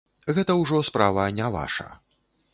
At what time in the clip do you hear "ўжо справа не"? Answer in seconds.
0.61-1.51